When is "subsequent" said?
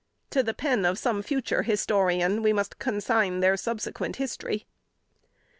3.55-4.15